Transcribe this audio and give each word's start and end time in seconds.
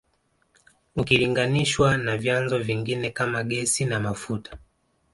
Ukilinganishwa 0.95 1.97
na 1.97 2.17
vyanzo 2.17 2.59
vingine 2.59 3.09
kama 3.09 3.43
gesi 3.43 3.85
na 3.85 3.99
mafuta 3.99 4.57